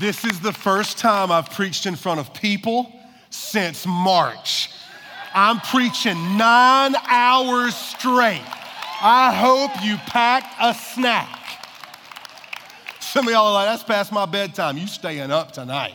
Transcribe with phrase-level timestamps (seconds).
[0.00, 2.92] This is the first time I've preached in front of people
[3.30, 4.70] since March.
[5.34, 8.44] I'm preaching nine hours straight.
[9.00, 11.28] I hope you packed a snack.
[13.00, 14.78] Some of y'all are like, that's past my bedtime.
[14.78, 15.94] You staying up tonight.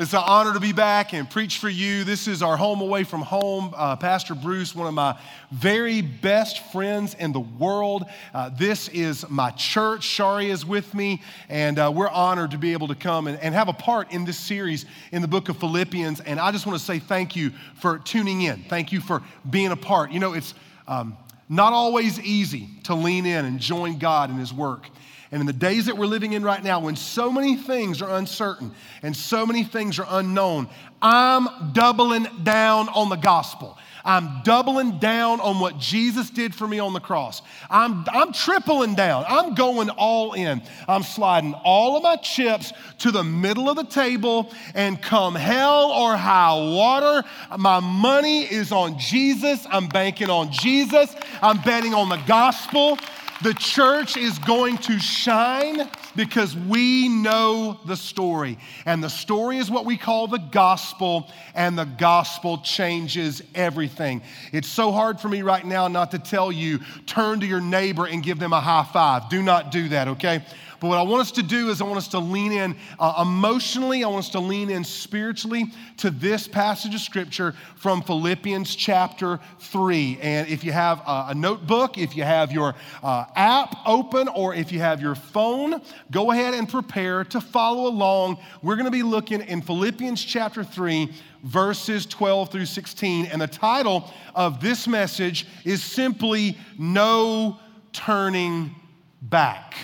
[0.00, 2.04] It's an honor to be back and preach for you.
[2.04, 3.74] This is our home away from home.
[3.76, 5.18] Uh, Pastor Bruce, one of my
[5.50, 8.06] very best friends in the world.
[8.32, 10.02] Uh, this is my church.
[10.02, 13.54] Shari is with me, and uh, we're honored to be able to come and, and
[13.54, 16.20] have a part in this series in the book of Philippians.
[16.20, 18.64] And I just want to say thank you for tuning in.
[18.70, 20.12] Thank you for being a part.
[20.12, 20.54] You know, it's
[20.88, 21.14] um,
[21.50, 24.86] not always easy to lean in and join God in His work.
[25.32, 28.16] And in the days that we're living in right now, when so many things are
[28.16, 30.68] uncertain and so many things are unknown,
[31.00, 33.78] I'm doubling down on the gospel.
[34.04, 37.42] I'm doubling down on what Jesus did for me on the cross.
[37.68, 39.24] I'm, I'm tripling down.
[39.28, 40.62] I'm going all in.
[40.88, 45.90] I'm sliding all of my chips to the middle of the table, and come hell
[45.90, 47.26] or high water,
[47.58, 49.66] my money is on Jesus.
[49.70, 51.14] I'm banking on Jesus.
[51.42, 52.98] I'm betting on the gospel.
[53.42, 58.58] The church is going to shine because we know the story.
[58.84, 64.20] And the story is what we call the gospel, and the gospel changes everything.
[64.52, 68.06] It's so hard for me right now not to tell you turn to your neighbor
[68.06, 69.30] and give them a high five.
[69.30, 70.44] Do not do that, okay?
[70.80, 73.22] But what I want us to do is I want us to lean in uh,
[73.22, 75.66] emotionally, I want us to lean in spiritually
[75.98, 80.18] to this passage of scripture from Philippians chapter 3.
[80.22, 84.54] And if you have a, a notebook, if you have your uh, app open, or
[84.54, 88.38] if you have your phone, go ahead and prepare to follow along.
[88.62, 93.26] We're going to be looking in Philippians chapter 3 verses 12 through 16.
[93.26, 97.58] And the title of this message is simply No
[97.92, 98.74] Turning
[99.22, 99.74] Back.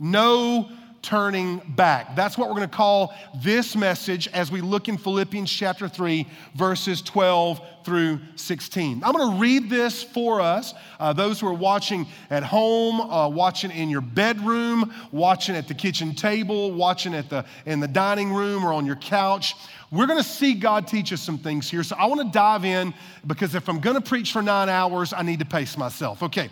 [0.00, 0.68] No
[1.02, 2.14] turning back.
[2.14, 6.26] That's what we're going to call this message as we look in Philippians chapter 3,
[6.54, 9.02] verses 12 through 16.
[9.02, 10.74] I'm going to read this for us.
[10.98, 15.74] Uh, those who are watching at home, uh, watching in your bedroom, watching at the
[15.74, 19.54] kitchen table, watching at the, in the dining room or on your couch.
[19.90, 21.82] We're going to see God teach us some things here.
[21.82, 22.94] So I want to dive in
[23.26, 26.22] because if I'm going to preach for nine hours, I need to pace myself.
[26.22, 26.50] Okay,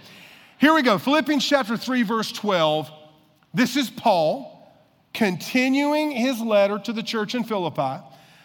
[0.58, 0.98] here we go.
[0.98, 2.90] Philippians chapter 3, verse 12.
[3.58, 4.72] This is Paul
[5.12, 8.00] continuing his letter to the church in Philippi.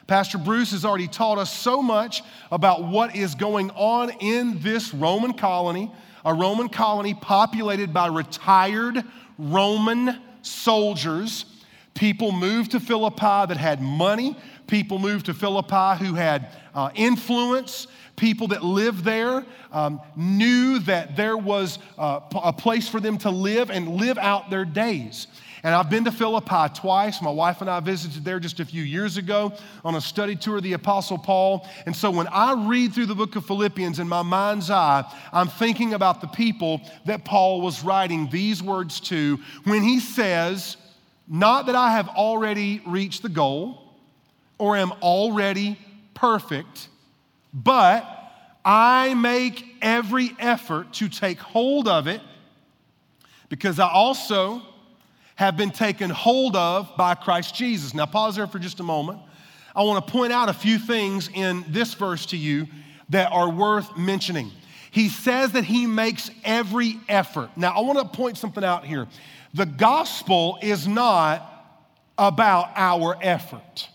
[0.08, 4.92] Pastor Bruce has already taught us so much about what is going on in this
[4.92, 5.92] Roman colony,
[6.26, 9.04] a Roman colony populated by retired
[9.38, 11.46] Roman soldiers.
[11.94, 14.36] People moved to Philippi that had money,
[14.66, 17.86] people moved to Philippi who had uh, influence.
[18.16, 23.30] People that lived there um, knew that there was uh, a place for them to
[23.30, 25.28] live and live out their days.
[25.64, 27.22] And I've been to Philippi twice.
[27.22, 29.54] My wife and I visited there just a few years ago
[29.86, 31.66] on a study tour of the Apostle Paul.
[31.86, 35.48] And so when I read through the book of Philippians in my mind's eye, I'm
[35.48, 40.76] thinking about the people that Paul was writing these words to when he says,
[41.30, 43.96] Not that I have already reached the goal
[44.58, 45.80] or am already
[46.14, 46.90] perfect
[47.54, 48.06] but
[48.66, 52.22] I make every effort to take hold of it
[53.50, 54.62] because I also
[55.36, 57.94] have been taken hold of by Christ Jesus.
[57.94, 59.20] Now, pause there for just a moment.
[59.76, 62.68] I want to point out a few things in this verse to you
[63.10, 64.52] that are worth mentioning.
[64.92, 67.50] He says that he makes every effort.
[67.56, 69.08] Now, I want to point something out here.
[69.54, 71.50] The gospel is not
[72.18, 73.90] about our effort,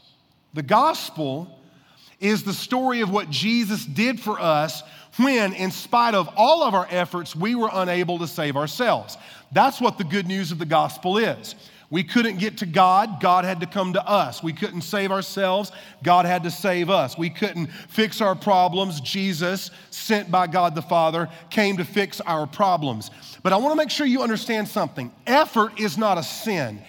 [0.54, 1.57] the gospel
[2.20, 4.82] is the story of what Jesus did for us
[5.18, 9.16] when, in spite of all of our efforts, we were unable to save ourselves.
[9.52, 11.54] That's what the good news of the gospel is.
[11.90, 14.42] We couldn't get to God, God had to come to us.
[14.42, 17.16] We couldn't save ourselves, God had to save us.
[17.16, 22.46] We couldn't fix our problems, Jesus, sent by God the Father, came to fix our
[22.46, 23.10] problems.
[23.42, 26.82] But I want to make sure you understand something effort is not a sin.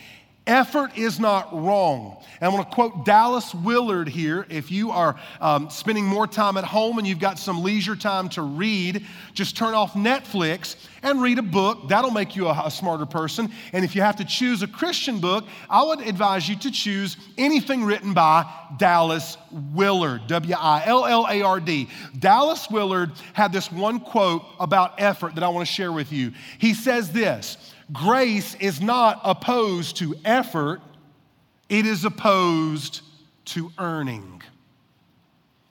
[0.50, 2.18] Effort is not wrong.
[2.42, 4.48] And I want to quote Dallas Willard here.
[4.50, 8.30] If you are um, spending more time at home and you've got some leisure time
[8.30, 9.06] to read,
[9.36, 11.88] just turn off Netflix and read a book.
[11.88, 13.52] That'll make you a, a smarter person.
[13.74, 17.16] And if you have to choose a Christian book, I would advise you to choose
[17.38, 21.90] anything written by Dallas Willard, W I L L A R D.
[22.18, 26.34] Dallas Willard had this one quote about effort that I want to share with you.
[26.58, 30.82] He says this grace is not opposed to effort,
[31.70, 33.02] it is opposed
[33.46, 34.42] to earning.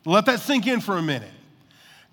[0.04, 1.30] Let that sink in for a minute.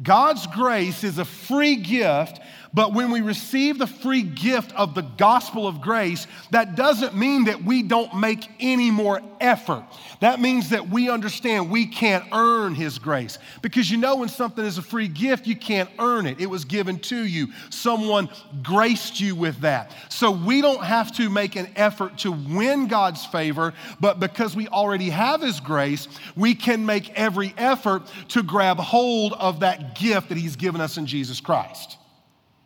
[0.01, 2.39] God's grace is a free gift,
[2.75, 7.45] But when we receive the free gift of the gospel of grace, that doesn't mean
[7.45, 9.85] that we don't make any more effort.
[10.19, 13.39] That means that we understand we can't earn His grace.
[13.61, 16.41] Because you know, when something is a free gift, you can't earn it.
[16.41, 18.27] It was given to you, someone
[18.61, 19.93] graced you with that.
[20.09, 24.67] So we don't have to make an effort to win God's favor, but because we
[24.67, 30.27] already have His grace, we can make every effort to grab hold of that gift
[30.27, 31.99] that He's given us in Jesus Christ.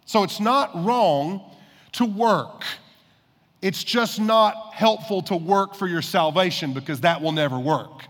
[0.10, 1.40] So it's not wrong
[1.92, 2.64] to work.
[3.62, 8.06] It's just not helpful to work for your salvation because that will never work.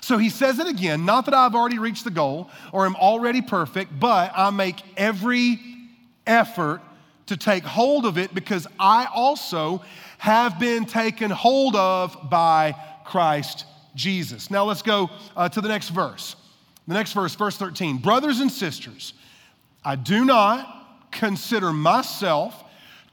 [0.00, 3.42] So he says it again not that I've already reached the goal or am already
[3.42, 5.58] perfect, but I make every
[6.24, 6.82] effort
[7.26, 9.82] to take hold of it because I also
[10.18, 13.64] have been taken hold of by Christ
[13.96, 14.52] Jesus.
[14.52, 16.36] Now let's go uh, to the next verse.
[16.86, 17.98] The next verse, verse 13.
[17.98, 19.14] Brothers and sisters,
[19.84, 20.76] I do not
[21.10, 22.64] consider myself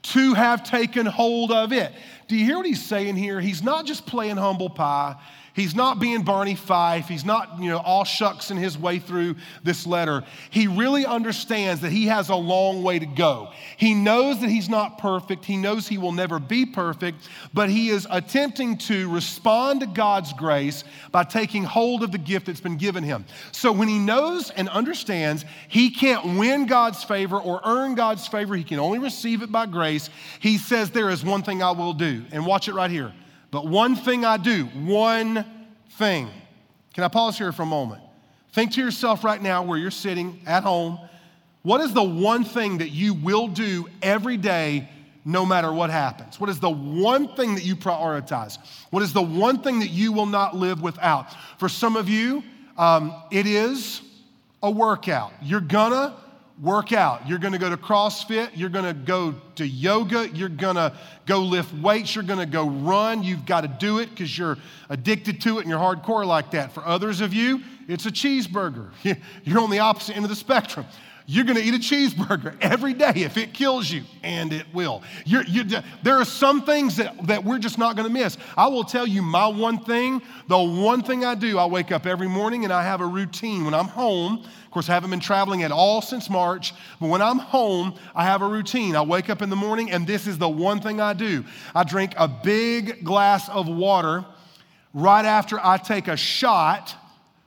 [0.03, 1.91] to have taken hold of it.
[2.27, 3.41] Do you hear what he's saying here?
[3.41, 5.15] He's not just playing humble pie.
[5.57, 7.07] He's not being Barney Fife.
[7.07, 10.23] He's not, you know, all shucks in his way through this letter.
[10.51, 13.49] He really understands that he has a long way to go.
[13.75, 15.45] He knows that he's not perfect.
[15.45, 20.31] He knows he will never be perfect, but he is attempting to respond to God's
[20.31, 23.25] grace by taking hold of the gift that's been given him.
[23.51, 28.55] So when he knows and understands he can't win God's favor or earn God's favor,
[28.55, 31.93] he can only receive it by grace, he says, There is one thing I will
[31.93, 32.25] do.
[32.31, 33.11] And watch it right here.
[33.51, 35.45] But one thing I do, one
[35.91, 36.29] thing.
[36.93, 38.01] Can I pause here for a moment?
[38.53, 40.99] Think to yourself right now where you're sitting at home.
[41.61, 44.89] What is the one thing that you will do every day
[45.25, 46.39] no matter what happens?
[46.39, 48.57] What is the one thing that you prioritize?
[48.89, 51.27] What is the one thing that you will not live without?
[51.59, 52.43] For some of you,
[52.77, 54.01] um, it is
[54.63, 55.33] a workout.
[55.41, 56.15] You're gonna
[56.61, 57.27] work out.
[57.27, 60.93] You're gonna go to CrossFit, you're gonna go to yoga, you're gonna
[61.25, 63.23] go lift weights, you're gonna go run.
[63.23, 64.57] You've got to do it because you're
[64.89, 66.71] addicted to it and you're hardcore like that.
[66.73, 68.89] For others of you, it's a cheeseburger.
[69.43, 70.85] You're on the opposite end of the spectrum.
[71.29, 75.03] You're going to eat a cheeseburger every day if it kills you, and it will.
[75.25, 75.65] You're, you're,
[76.01, 78.37] there are some things that, that we're just not going to miss.
[78.55, 82.05] I will tell you my one thing, the one thing I do, I wake up
[82.05, 83.65] every morning and I have a routine.
[83.65, 84.45] When I'm home,
[84.77, 88.41] course, I haven't been traveling at all since March, but when I'm home, I have
[88.41, 88.95] a routine.
[88.95, 91.43] I wake up in the morning, and this is the one thing I do
[91.75, 94.25] I drink a big glass of water
[94.93, 96.95] right after I take a shot,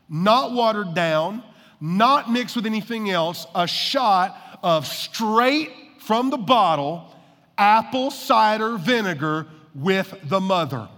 [0.08, 1.42] not watered down
[1.80, 7.14] not mixed with anything else, a shot of straight from the bottle
[7.56, 10.88] apple cider vinegar with the mother.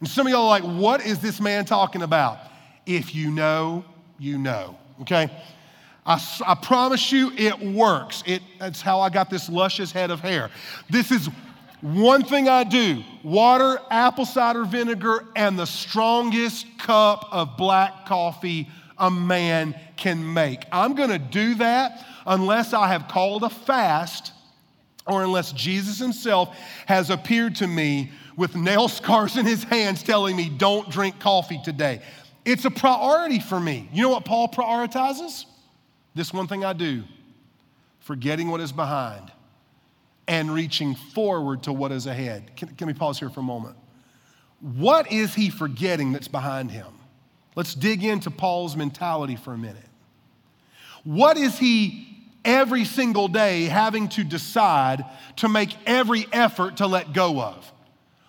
[0.00, 2.38] And some of y'all are like, what is this man talking about?
[2.84, 3.84] If you know,
[4.18, 5.30] you know, okay?
[6.04, 8.22] I, I promise you it works.
[8.26, 10.50] It, that's how I got this luscious head of hair.
[10.88, 11.28] This is
[11.80, 18.68] one thing I do water, apple cider vinegar, and the strongest cup of black coffee
[18.98, 20.64] a man can make.
[20.72, 24.32] I'm to do that unless I have called a fast
[25.06, 30.36] or unless Jesus himself has appeared to me with nail scars in his hands telling
[30.36, 32.00] me, don't drink coffee today.
[32.46, 33.88] It's a priority for me.
[33.92, 35.44] You know what Paul prioritizes?
[36.14, 37.02] This one thing I do
[37.98, 39.32] forgetting what is behind
[40.28, 42.54] and reaching forward to what is ahead.
[42.56, 43.76] Can, can we pause here for a moment?
[44.60, 46.86] What is he forgetting that's behind him?
[47.56, 49.88] Let's dig into Paul's mentality for a minute.
[51.02, 52.06] What is he
[52.44, 55.04] every single day having to decide
[55.36, 57.72] to make every effort to let go of?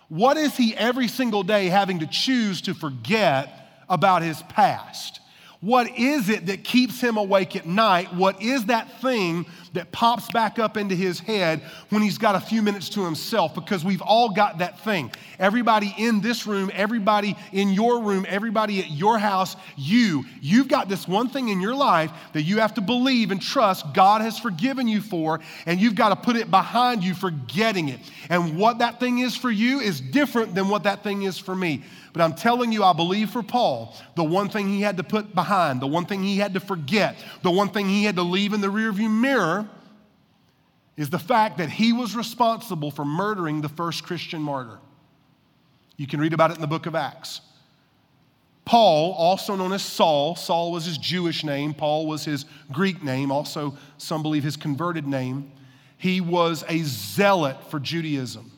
[0.09, 5.21] What is he every single day having to choose to forget about his past?
[5.59, 8.13] What is it that keeps him awake at night?
[8.13, 12.39] What is that thing that pops back up into his head when he's got a
[12.39, 13.55] few minutes to himself?
[13.55, 15.11] Because we've all got that thing.
[15.39, 20.89] Everybody in this room, everybody in your room, everybody at your house, you, you've got
[20.89, 24.37] this one thing in your life that you have to believe and trust God has
[24.37, 27.99] forgiven you for, and you've got to put it behind you for getting it.
[28.29, 31.55] And what that thing is for you is different than what that thing is for
[31.55, 31.81] me.
[32.17, 35.35] But I'm telling you, I believe for Paul, the one thing he had to put
[35.35, 38.53] behind, the one thing he had to forget, the one thing he had to leave
[38.53, 39.69] in the rearview mirror
[40.95, 44.79] is the fact that he was responsible for murdering the first Christian martyr.
[45.95, 47.41] You can read about it in the book of Acts.
[48.65, 53.31] Paul, also known as Saul, Saul was his Jewish name, Paul was his Greek name,
[53.31, 55.51] also some believe his converted name.
[55.99, 58.51] He was a zealot for Judaism.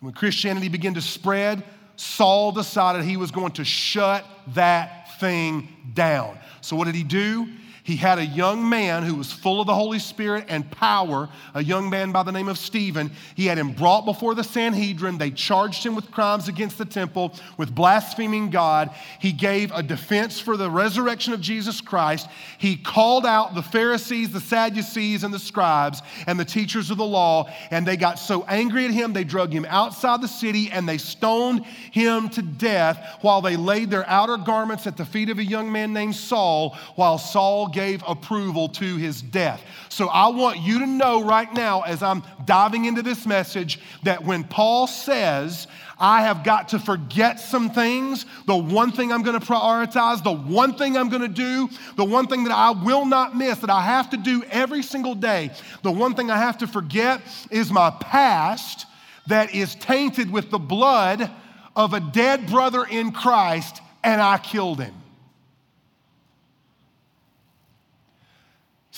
[0.00, 1.62] When Christianity began to spread,
[1.98, 4.24] Saul decided he was going to shut
[4.54, 6.38] that thing down.
[6.60, 7.48] So, what did he do?
[7.88, 11.64] He had a young man who was full of the Holy Spirit and power, a
[11.64, 13.10] young man by the name of Stephen.
[13.34, 15.16] He had him brought before the Sanhedrin.
[15.16, 18.90] They charged him with crimes against the temple, with blaspheming God.
[19.20, 22.28] He gave a defense for the resurrection of Jesus Christ.
[22.58, 27.06] He called out the Pharisees, the Sadducees, and the scribes, and the teachers of the
[27.06, 27.50] law.
[27.70, 30.98] And they got so angry at him, they drug him outside the city and they
[30.98, 35.44] stoned him to death while they laid their outer garments at the feet of a
[35.44, 39.62] young man named Saul, while Saul gave approval to his death.
[39.88, 44.24] So I want you to know right now, as I'm diving into this message, that
[44.24, 48.26] when Paul says, I have got to forget some things.
[48.46, 52.04] The one thing I'm going to prioritize, the one thing I'm going to do, the
[52.04, 55.52] one thing that I will not miss, that I have to do every single day,
[55.84, 58.86] the one thing I have to forget is my past
[59.28, 61.30] that is tainted with the blood
[61.76, 64.94] of a dead brother in Christ, and I killed him.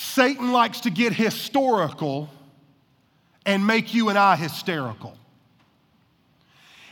[0.00, 2.30] Satan likes to get historical
[3.44, 5.14] and make you and I hysterical.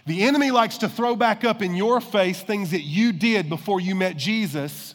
[0.05, 3.81] The enemy likes to throw back up in your face things that you did before
[3.81, 4.95] you met Jesus.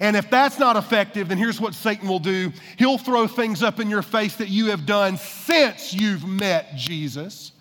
[0.00, 3.78] And if that's not effective, then here's what Satan will do he'll throw things up
[3.78, 7.52] in your face that you have done since you've met Jesus.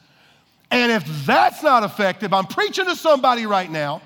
[0.72, 4.02] And if that's not effective, I'm preaching to somebody right now.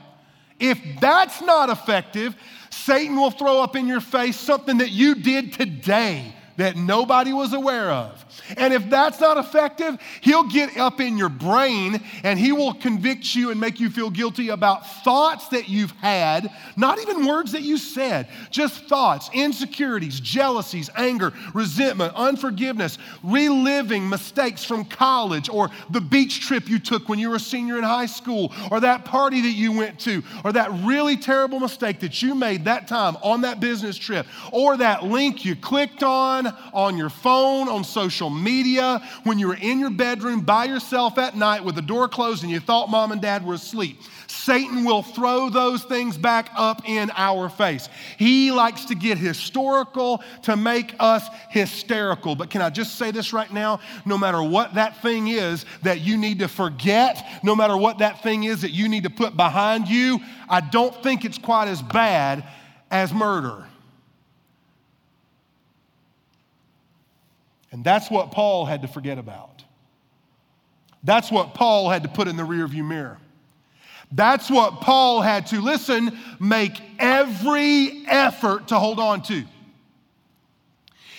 [0.59, 2.35] If that's not effective,
[2.79, 7.53] Satan will throw up in your face something that you did today that nobody was
[7.53, 8.25] aware of.
[8.57, 13.33] And if that's not effective, he'll get up in your brain and he will convict
[13.33, 17.61] you and make you feel guilty about thoughts that you've had, not even words that
[17.61, 26.01] you said, just thoughts, insecurities, jealousies, anger, resentment, unforgiveness, reliving mistakes from college or the
[26.01, 29.41] beach trip you took when you were a senior in high school or that party
[29.41, 33.41] that you went to or that really terrible mistake that you made that time on
[33.41, 39.01] that business trip or that link you clicked on on your phone, on social media,
[39.23, 42.51] when you were in your bedroom by yourself at night with the door closed and
[42.51, 44.01] you thought mom and dad were asleep.
[44.27, 47.89] Satan will throw those things back up in our face.
[48.17, 52.35] He likes to get historical to make us hysterical.
[52.35, 53.79] But can I just say this right now?
[54.05, 58.23] No matter what that thing is that you need to forget, no matter what that
[58.23, 61.81] thing is that you need to put behind you, I don't think it's quite as
[61.81, 62.43] bad
[62.91, 63.65] as murder.
[67.71, 69.63] And that's what Paul had to forget about.
[71.03, 73.17] That's what Paul had to put in the rearview mirror.
[74.11, 79.43] That's what Paul had to, listen, make every effort to hold on to.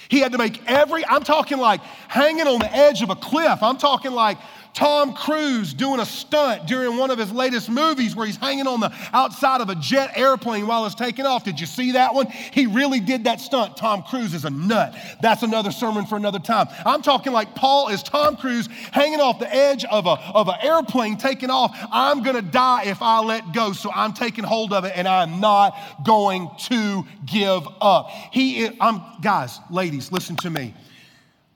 [0.08, 3.62] He had to make every, I'm talking like hanging on the edge of a cliff.
[3.62, 4.38] I'm talking like
[4.74, 8.80] Tom Cruise doing a stunt during one of his latest movies where he's hanging on
[8.80, 11.44] the outside of a jet airplane while it's taking off.
[11.44, 12.26] Did you see that one?
[12.26, 13.76] He really did that stunt.
[13.76, 14.94] Tom Cruise is a nut.
[15.20, 16.68] That's another sermon for another time.
[16.86, 20.56] I'm talking like Paul is Tom Cruise hanging off the edge of, a, of an
[20.62, 21.76] airplane taking off.
[21.90, 25.08] I'm going to die if I let go, so I'm taking hold of it and
[25.08, 28.08] I'm not going to give up.
[28.32, 30.74] He is, I'm, guys, ladies, listen to me.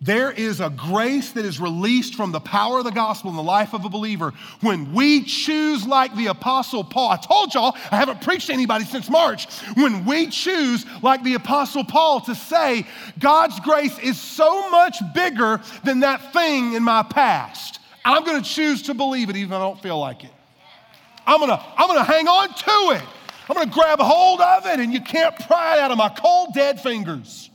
[0.05, 3.43] There is a grace that is released from the power of the gospel in the
[3.43, 7.09] life of a believer when we choose, like the Apostle Paul.
[7.09, 9.51] I told y'all, I haven't preached to anybody since March.
[9.77, 12.87] When we choose, like the Apostle Paul, to say,
[13.19, 18.83] God's grace is so much bigger than that thing in my past, I'm gonna choose
[18.83, 20.33] to believe it even if I don't feel like it.
[21.27, 23.09] I'm gonna, I'm gonna hang on to it.
[23.49, 26.11] I'm gonna grab a hold of it, and you can't pry it out of my
[26.11, 27.49] cold, dead fingers.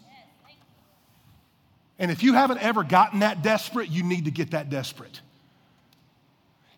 [1.99, 5.21] And if you haven't ever gotten that desperate, you need to get that desperate.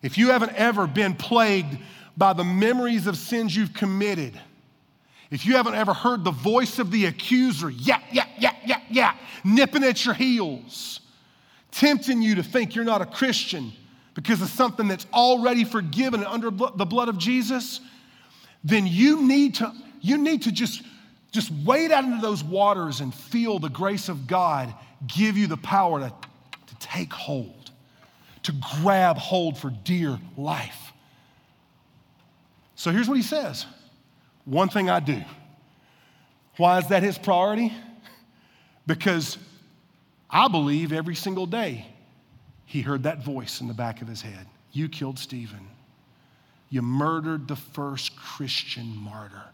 [0.02, 1.78] If you haven't ever been plagued
[2.16, 4.38] by the memories of sins you've committed,
[5.30, 9.14] if you haven't ever heard the voice of the accuser, yeah, yeah, yeah, yeah, yeah,
[9.44, 11.00] nipping at your heels,
[11.70, 13.72] tempting you to think you're not a Christian
[14.14, 17.80] because of something that's already forgiven under the blood of Jesus,
[18.64, 20.82] then you need to, you need to just,
[21.30, 24.74] just wade out into those waters and feel the grace of God
[25.06, 26.08] give you the power to,
[26.66, 27.70] to take hold,
[28.44, 30.92] to grab hold for dear life.
[32.74, 33.66] So here's what he says
[34.44, 35.22] One thing I do.
[36.56, 37.72] Why is that his priority?
[38.86, 39.38] Because
[40.28, 41.86] I believe every single day
[42.66, 45.68] he heard that voice in the back of his head You killed Stephen.
[46.70, 49.44] You murdered the first Christian martyr.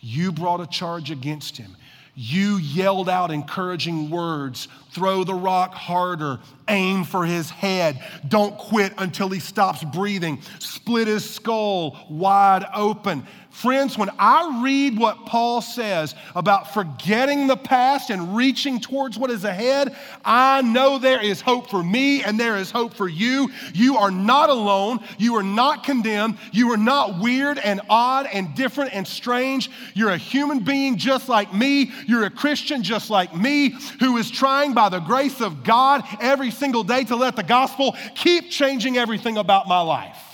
[0.00, 1.76] You brought a charge against him.
[2.14, 4.68] You yelled out encouraging words.
[4.92, 11.08] Throw the rock harder, aim for his head, don't quit until he stops breathing, split
[11.08, 13.26] his skull wide open.
[13.54, 19.30] Friends, when I read what Paul says about forgetting the past and reaching towards what
[19.30, 23.48] is ahead, I know there is hope for me and there is hope for you.
[23.72, 24.98] You are not alone.
[25.18, 26.36] You are not condemned.
[26.50, 29.70] You are not weird and odd and different and strange.
[29.94, 31.92] You're a human being just like me.
[32.08, 36.50] You're a Christian just like me who is trying by the grace of God every
[36.50, 40.33] single day to let the gospel keep changing everything about my life.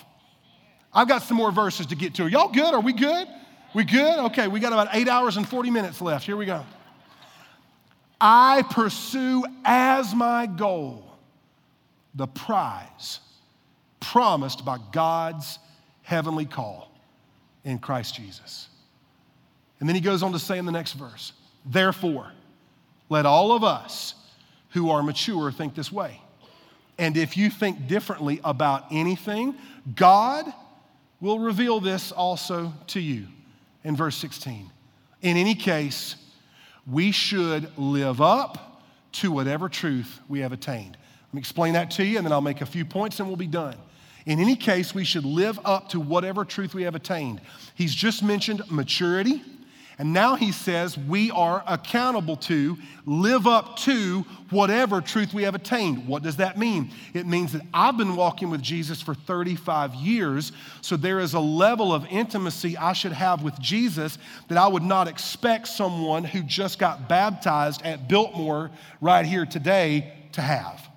[0.92, 2.25] I've got some more verses to get to.
[2.25, 2.75] Are y'all good?
[2.75, 3.28] Are we good?
[3.75, 4.18] We good?
[4.26, 6.26] Okay, we got about eight hours and 40 minutes left.
[6.26, 6.64] Here we go.
[8.20, 11.04] I pursue as my goal
[12.14, 13.20] the prize
[14.00, 15.59] promised by God's
[16.02, 16.90] heavenly call
[17.64, 18.68] in Christ Jesus.
[19.78, 21.32] And then he goes on to say in the next verse,
[21.64, 22.32] therefore,
[23.09, 24.14] let all of us
[24.70, 26.20] who are mature think this way.
[26.99, 29.54] And if you think differently about anything,
[29.94, 30.52] God
[31.21, 33.27] will reveal this also to you
[33.85, 34.71] in verse 16.
[35.23, 36.17] In any case,
[36.87, 40.97] we should live up to whatever truth we have attained.
[41.29, 43.37] Let me explain that to you, and then I'll make a few points and we'll
[43.37, 43.77] be done.
[44.27, 47.41] In any case, we should live up to whatever truth we have attained.
[47.75, 49.43] He's just mentioned maturity.
[50.00, 55.54] And now he says we are accountable to live up to whatever truth we have
[55.54, 56.09] attained.
[56.09, 56.90] What does that mean?
[57.12, 61.40] It means that I've been walking with Jesus for 35 years, so there is a
[61.40, 64.16] level of intimacy I should have with Jesus
[64.49, 68.71] that I would not expect someone who just got baptized at Biltmore
[69.02, 70.89] right here today to have.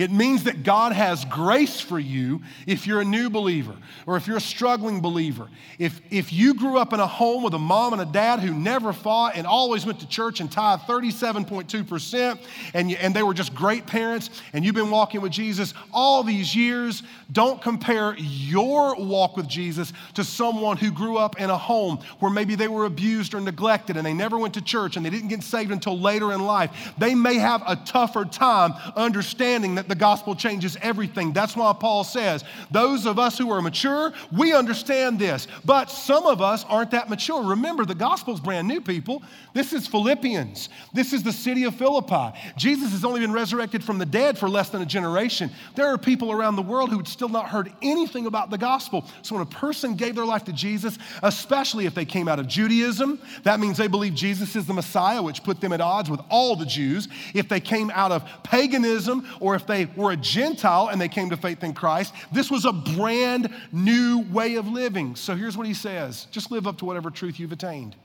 [0.00, 3.76] It means that God has grace for you if you're a new believer
[4.06, 5.50] or if you're a struggling believer.
[5.78, 8.54] If, if you grew up in a home with a mom and a dad who
[8.54, 12.38] never fought and always went to church and tithed 37.2%,
[12.72, 16.22] and, you, and they were just great parents, and you've been walking with Jesus all
[16.22, 21.58] these years, don't compare your walk with Jesus to someone who grew up in a
[21.58, 25.04] home where maybe they were abused or neglected and they never went to church and
[25.04, 26.94] they didn't get saved until later in life.
[26.96, 31.32] They may have a tougher time understanding that the gospel changes everything.
[31.32, 35.48] That's why Paul says, those of us who are mature, we understand this.
[35.64, 37.42] But some of us aren't that mature.
[37.42, 39.22] Remember, the gospel's brand new, people.
[39.52, 40.68] This is Philippians.
[40.94, 42.38] This is the city of Philippi.
[42.56, 45.50] Jesus has only been resurrected from the dead for less than a generation.
[45.74, 49.04] There are people around the world who had still not heard anything about the gospel.
[49.22, 52.46] So when a person gave their life to Jesus, especially if they came out of
[52.46, 56.20] Judaism, that means they believe Jesus is the Messiah, which put them at odds with
[56.30, 57.08] all the Jews.
[57.34, 61.30] If they came out of paganism or if they were a Gentile and they came
[61.30, 65.16] to faith in Christ, this was a brand new way of living.
[65.16, 67.96] So here's what he says just live up to whatever truth you've attained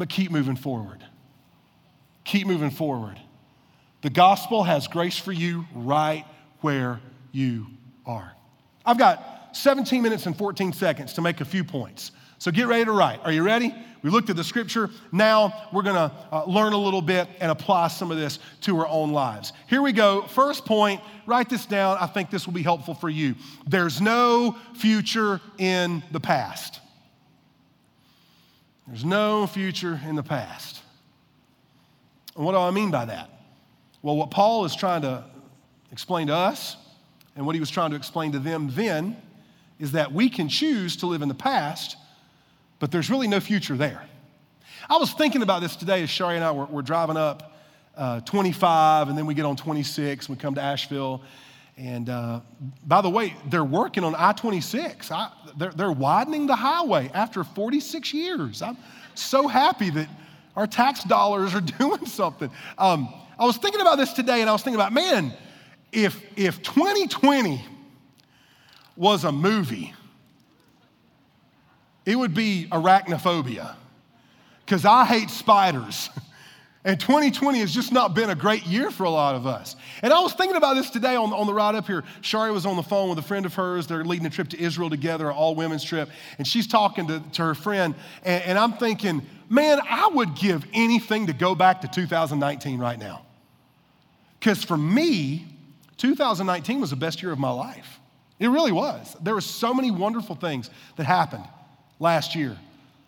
[0.00, 1.04] but keep moving forward.
[2.24, 3.20] Keep moving forward.
[4.00, 6.24] The gospel has grace for you right
[6.62, 7.00] where
[7.32, 7.66] you
[8.06, 8.32] are.
[8.86, 12.12] I've got 17 minutes and 14 seconds to make a few points.
[12.40, 13.20] So get ready to write.
[13.22, 13.74] Are you ready?
[14.02, 14.88] We looked at the scripture.
[15.12, 18.78] Now we're going to uh, learn a little bit and apply some of this to
[18.78, 19.52] our own lives.
[19.68, 20.22] Here we go.
[20.22, 21.98] First point, write this down.
[22.00, 23.34] I think this will be helpful for you.
[23.66, 26.80] There's no future in the past.
[28.86, 30.80] There's no future in the past.
[32.36, 33.28] And what do I mean by that?
[34.00, 35.24] Well, what Paul is trying to
[35.92, 36.78] explain to us
[37.36, 39.18] and what he was trying to explain to them then
[39.78, 41.96] is that we can choose to live in the past,
[42.80, 44.02] but there's really no future there.
[44.88, 47.54] I was thinking about this today as Shari and I were, were driving up
[47.96, 51.22] uh, 25, and then we get on 26, and we come to Asheville.
[51.76, 52.40] And uh,
[52.86, 55.12] by the way, they're working on I 26.
[55.56, 58.62] They're, they're widening the highway after 46 years.
[58.62, 58.76] I'm
[59.14, 60.08] so happy that
[60.56, 62.50] our tax dollars are doing something.
[62.78, 65.32] Um, I was thinking about this today, and I was thinking about, man,
[65.92, 67.64] if, if 2020
[68.96, 69.94] was a movie,
[72.10, 73.76] it would be arachnophobia,
[74.66, 76.10] because I hate spiders.
[76.82, 79.76] And 2020 has just not been a great year for a lot of us.
[80.00, 82.04] And I was thinking about this today on, on the ride up here.
[82.22, 83.86] Shari was on the phone with a friend of hers.
[83.86, 86.08] They're leading a trip to Israel together, an all women's trip.
[86.38, 87.94] And she's talking to, to her friend.
[88.24, 89.20] And, and I'm thinking,
[89.50, 93.26] man, I would give anything to go back to 2019 right now.
[94.38, 95.44] Because for me,
[95.98, 98.00] 2019 was the best year of my life.
[98.38, 99.14] It really was.
[99.20, 101.44] There were so many wonderful things that happened
[102.00, 102.56] last year.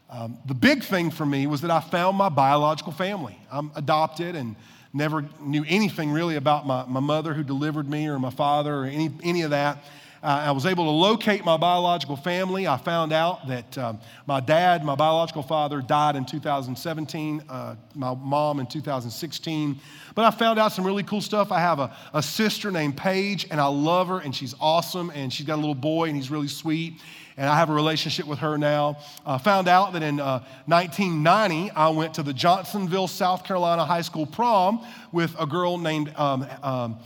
[0.08, 3.36] Um, the big thing for me was that I found my biological family.
[3.50, 4.54] I'm adopted and
[4.92, 8.84] never knew anything really about my, my mother who delivered me or my father or
[8.84, 9.82] any, any of that.
[10.24, 12.68] I was able to locate my biological family.
[12.68, 18.14] I found out that um, my dad, my biological father, died in 2017, uh, my
[18.14, 19.80] mom in 2016.
[20.14, 21.50] But I found out some really cool stuff.
[21.50, 25.32] I have a, a sister named Paige, and I love her, and she's awesome, and
[25.32, 27.00] she's got a little boy, and he's really sweet
[27.36, 28.98] and I have a relationship with her now.
[29.24, 34.02] I found out that in uh, 1990, I went to the Johnsonville, South Carolina high
[34.02, 36.98] school prom with a girl named um, um,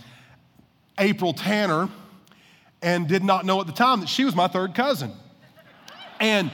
[0.98, 1.88] April Tanner,
[2.82, 5.12] and did not know at the time that she was my third cousin.
[6.18, 6.50] And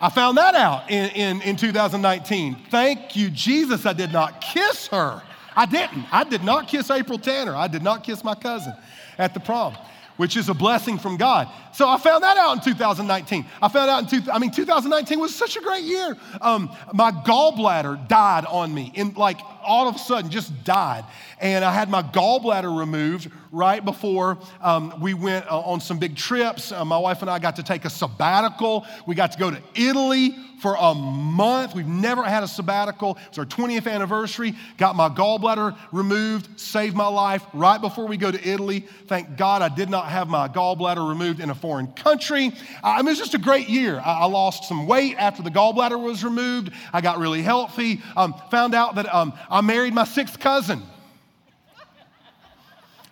[0.00, 2.56] I found that out in, in, in 2019.
[2.70, 5.22] Thank you, Jesus, I did not kiss her.
[5.54, 6.06] I didn't.
[6.10, 7.54] I did not kiss April Tanner.
[7.54, 8.74] I did not kiss my cousin
[9.18, 9.76] at the prom
[10.16, 11.48] which is a blessing from God.
[11.72, 13.46] So I found that out in 2019.
[13.60, 16.16] I found out in, two, I mean, 2019 was such a great year.
[16.40, 21.04] Um, my gallbladder died on me in like all of a sudden just died.
[21.40, 26.16] And I had my gallbladder removed right before um, we went uh, on some big
[26.16, 26.72] trips.
[26.72, 28.86] Uh, my wife and I got to take a sabbatical.
[29.06, 31.74] We got to go to Italy for a month.
[31.74, 33.18] We've never had a sabbatical.
[33.26, 34.54] It's our 20th anniversary.
[34.78, 38.86] Got my gallbladder removed, saved my life right before we go to Italy.
[39.08, 42.52] Thank God I did not have my gallbladder removed in a foreign country.
[42.84, 44.00] I mean, it was just a great year.
[44.04, 46.70] I, I lost some weight after the gallbladder was removed.
[46.92, 48.00] I got really healthy.
[48.16, 50.82] Um, found out that um, I married my sixth cousin.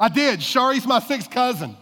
[0.00, 0.42] I did.
[0.42, 1.76] Shari's my sixth cousin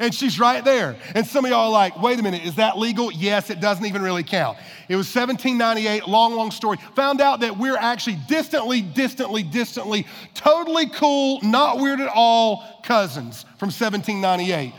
[0.00, 0.96] and she's right there.
[1.14, 3.12] And some of y'all are like, wait a minute, is that legal?
[3.12, 4.58] Yes, it doesn't even really count.
[4.88, 6.78] It was 1798, long, long story.
[6.96, 13.42] Found out that we're actually distantly, distantly, distantly, totally cool, not weird at all cousins
[13.58, 14.72] from 1798.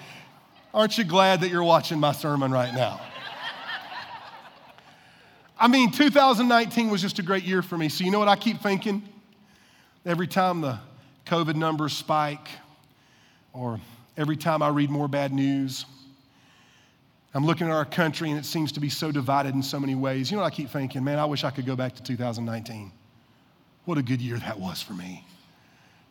[0.74, 3.00] Aren't you glad that you're watching my sermon right now?
[5.62, 7.88] I mean, 2019 was just a great year for me.
[7.88, 9.04] So, you know what I keep thinking?
[10.06, 10.80] Every time the
[11.28, 12.50] COVID numbers spike,
[13.54, 13.80] or
[14.18, 15.86] every time I read more bad news.
[17.34, 19.96] I'm looking at our country and it seems to be so divided in so many
[19.96, 20.30] ways.
[20.30, 21.04] You know what I keep thinking?
[21.04, 22.92] Man, I wish I could go back to 2019.
[23.86, 25.26] What a good year that was for me.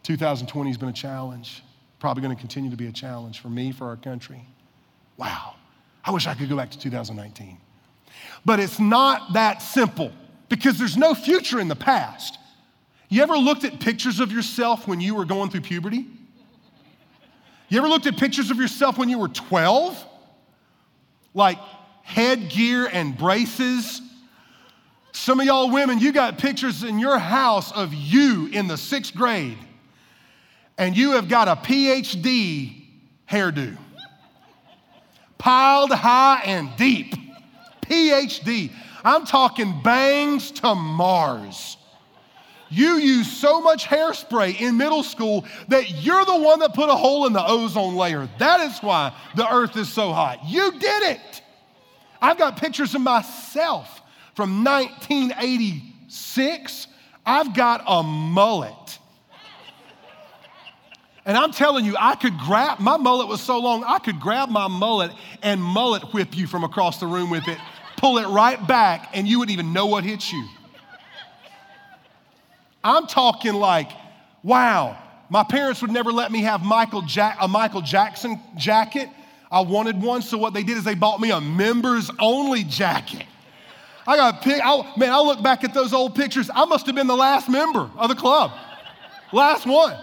[0.03, 1.63] 2020 has been a challenge,
[1.99, 4.47] probably going to continue to be a challenge for me, for our country.
[5.17, 5.57] Wow.
[6.05, 7.59] I wish I could go back to 2019.
[8.45, 10.13] But it's not that simple
[10.49, 12.39] because there's no future in the past.
[13.09, 16.07] You ever looked at pictures of yourself when you were going through puberty?
[17.69, 20.07] You ever looked at pictures of yourself when you were 12?
[21.35, 21.59] Like
[22.03, 24.03] headgear and braces.
[25.13, 29.15] Some of y'all women, you got pictures in your house of you in the sixth
[29.15, 29.59] grade,
[30.79, 32.85] and you have got a PhD
[33.29, 33.77] hairdo.
[35.39, 37.15] Piled high and deep.
[37.91, 38.71] PhD.
[39.05, 41.77] I'm talking bangs to Mars.
[42.71, 46.95] You used so much hairspray in middle school that you're the one that put a
[46.95, 48.29] hole in the ozone layer.
[48.39, 50.39] That is why the earth is so hot.
[50.47, 51.43] You did it.
[52.23, 54.01] I've got pictures of myself
[54.37, 56.87] from 1986.
[57.27, 58.99] I've got a mullet.
[61.27, 64.49] And I'm telling you, I could grab, my mullet was so long, I could grab
[64.49, 65.11] my mullet
[65.43, 67.59] and mullet whip you from across the room with it,
[68.01, 70.49] pull it right back, and you wouldn't even know what hit you.
[72.83, 73.91] I'm talking like,
[74.43, 74.97] wow,
[75.29, 77.05] my parents would never let me have Michael
[77.41, 79.11] a Michael Jackson jacket.
[79.53, 83.27] I wanted one, so what they did is they bought me a members only jacket.
[84.07, 86.49] I got pick, I, man, I look back at those old pictures.
[86.55, 88.51] I must have been the last member of the club,
[89.31, 89.95] last one.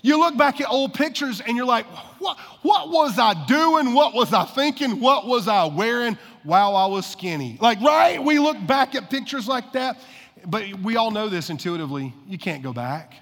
[0.00, 1.86] You look back at old pictures and you're like,
[2.18, 3.94] what, what was I doing?
[3.94, 4.98] What was I thinking?
[5.00, 7.58] What was I wearing while I was skinny?
[7.60, 8.22] Like, right?
[8.22, 10.00] We look back at pictures like that
[10.46, 12.14] but we all know this intuitively.
[12.26, 13.14] You can't go back.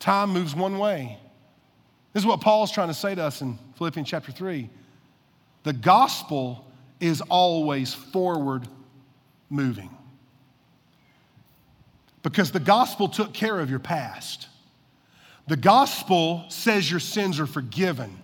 [0.00, 1.18] Time moves one way.
[2.12, 4.68] This is what Paul's trying to say to us in Philippians chapter 3.
[5.64, 6.64] The gospel
[7.00, 8.66] is always forward
[9.50, 9.90] moving.
[12.22, 14.48] Because the gospel took care of your past.
[15.46, 18.18] The gospel says your sins are forgiven.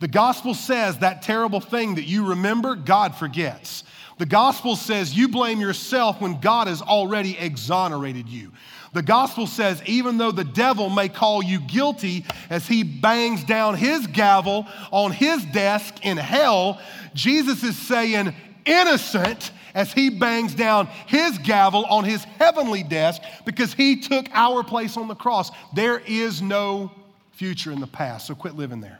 [0.00, 3.84] The gospel says that terrible thing that you remember, God forgets.
[4.18, 8.52] The gospel says you blame yourself when God has already exonerated you.
[8.92, 13.76] The gospel says even though the devil may call you guilty as he bangs down
[13.76, 16.80] his gavel on his desk in hell,
[17.14, 18.34] Jesus is saying
[18.64, 24.64] innocent as he bangs down his gavel on his heavenly desk because he took our
[24.64, 25.50] place on the cross.
[25.74, 26.90] There is no
[27.32, 28.98] future in the past, so quit living there.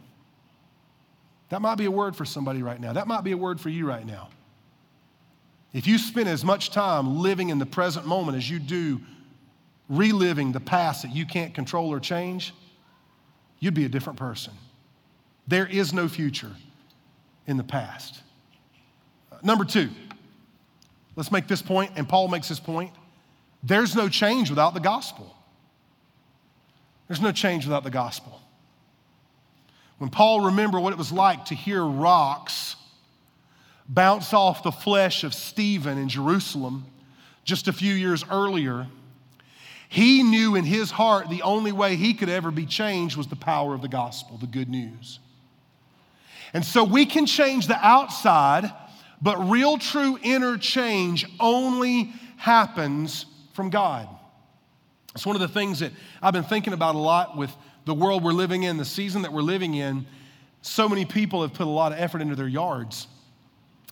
[1.49, 2.93] That might be a word for somebody right now.
[2.93, 4.29] That might be a word for you right now.
[5.73, 9.01] If you spend as much time living in the present moment as you do
[9.89, 12.55] reliving the past that you can't control or change,
[13.61, 14.53] you'd be a different person.
[15.47, 16.53] There is no future
[17.47, 18.21] in the past.
[19.43, 19.89] Number two,
[21.17, 22.93] let's make this point, and Paul makes this point.
[23.63, 25.35] There's no change without the gospel.
[27.07, 28.41] There's no change without the gospel.
[29.99, 32.77] When Paul remembered what it was like to hear rocks
[33.89, 36.87] bounce off the flesh of Stephen in Jerusalem
[37.45, 38.87] just a few years earlier,
[39.89, 43.37] he knew in his heart the only way he could ever be changed was the
[43.37, 45.19] power of the gospel, the good news.
[46.53, 48.71] And so we can change the outside,
[49.21, 54.09] but real, true inner change only happens from God.
[55.15, 57.51] It's one of the things that I've been thinking about a lot with
[57.89, 60.07] the world we're living in, the season that we're living in.
[60.61, 63.09] So many people have put a lot of effort into their yards.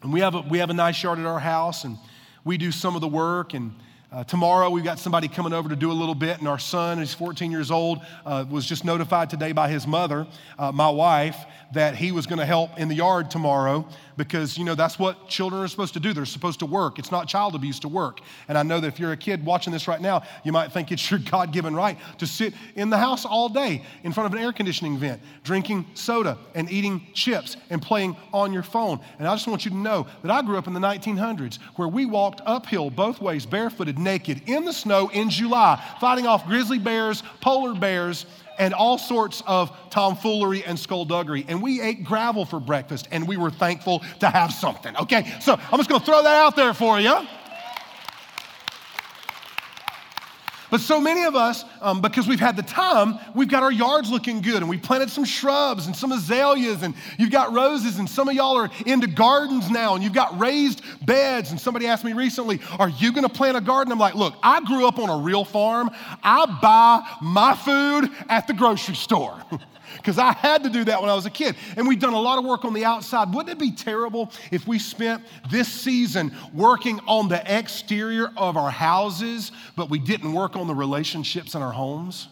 [0.03, 1.97] And we have a, we have a nice yard at our house, and
[2.45, 3.55] we do some of the work.
[3.55, 3.75] And
[4.13, 6.99] uh, tomorrow, we've got somebody coming over to do a little bit, and our son,
[6.99, 11.37] who's 14 years old, uh, was just notified today by his mother, uh, my wife,
[11.73, 15.29] that he was going to help in the yard tomorrow because, you know, that's what
[15.29, 16.13] children are supposed to do.
[16.13, 16.99] They're supposed to work.
[16.99, 18.21] It's not child abuse to work.
[18.49, 20.93] And I know that if you're a kid watching this right now, you might think
[20.93, 24.39] it's your God given right to sit in the house all day in front of
[24.39, 29.01] an air conditioning vent, drinking soda and eating chips and playing on your phone.
[29.19, 31.89] And I just want you to know that I grew up in the 1900s where
[31.89, 36.79] we walked uphill both ways, barefooted, naked, in the snow in July, fighting off grizzly
[36.79, 38.27] bears, polar bears,
[38.59, 41.45] and all sorts of tomfoolery and skullduggery.
[41.49, 44.97] And we ate gravel for breakfast and we were thankful to have something.
[44.97, 47.15] Okay, so I'm just gonna throw that out there for you.
[50.71, 54.11] But so many of us, um, because we've had the time, we've got our yards
[54.11, 58.09] looking good and we planted some shrubs and some azaleas and you've got roses and
[58.09, 61.51] some of y'all are into gardens now and you've got raised beds.
[61.51, 63.93] And somebody asked me recently, Are you gonna plant a garden?
[63.93, 65.91] I'm like, Look, I grew up on a real farm.
[66.23, 69.43] I buy my food at the grocery store.
[69.97, 71.57] because I had to do that when I was a kid.
[71.77, 73.33] And we've done a lot of work on the outside.
[73.33, 78.71] Wouldn't it be terrible if we spent this season working on the exterior of our
[78.71, 82.29] houses, but we didn't work on the relationships in our homes?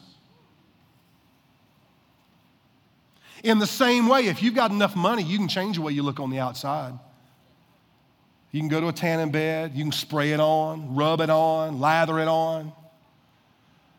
[3.43, 6.03] In the same way, if you've got enough money, you can change the way you
[6.03, 6.99] look on the outside.
[8.53, 11.81] You can go to a tanning bed, you can spray it on, rub it on,
[11.81, 12.73] lather it on.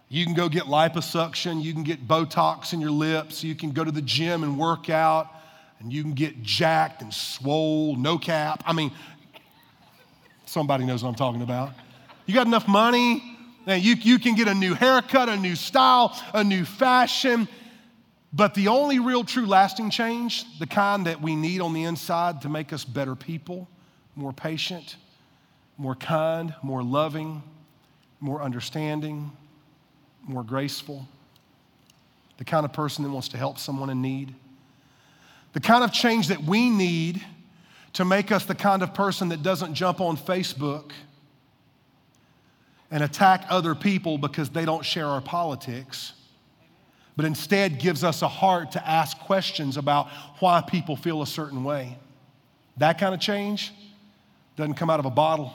[0.10, 3.84] You can go get liposuction, you can get Botox in your lips, you can go
[3.84, 5.30] to the gym and work out,
[5.80, 8.64] and you can get jacked and swole, no cap.
[8.66, 8.92] I mean,
[10.46, 11.72] somebody knows what I'm talking about.
[12.26, 13.35] You got enough money,
[13.66, 17.48] and you, you can get a new haircut, a new style, a new fashion.
[18.32, 22.42] But the only real, true, lasting change, the kind that we need on the inside
[22.42, 23.68] to make us better people,
[24.16, 24.98] more patient,
[25.78, 27.42] more kind, more loving,
[28.20, 29.32] more understanding,
[30.24, 31.08] more graceful,
[32.38, 34.36] the kind of person that wants to help someone in need,
[35.54, 37.24] the kind of change that we need
[37.94, 40.92] to make us the kind of person that doesn't jump on Facebook
[42.92, 46.14] and attack other people because they don't share our politics,
[47.16, 50.08] but instead gives us a heart to ask questions about
[50.40, 51.98] why people feel a certain way.
[52.78, 53.74] That kind of change
[54.56, 55.54] doesn't come out of a bottle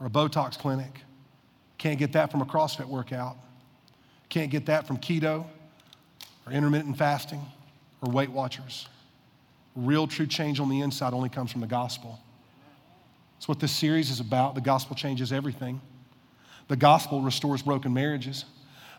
[0.00, 1.02] or a Botox clinic.
[1.76, 3.36] Can't get that from a CrossFit workout.
[4.28, 5.46] Can't get that from keto
[6.46, 7.40] or intermittent fasting
[8.02, 8.88] or Weight Watchers.
[9.76, 12.18] Real true change on the inside only comes from the gospel.
[13.36, 14.56] That's what this series is about.
[14.56, 15.80] The gospel changes everything.
[16.68, 18.44] The gospel restores broken marriages.